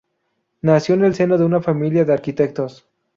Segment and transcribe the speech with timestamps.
[0.63, 2.87] Nació en el seno de una familia de arquitectos.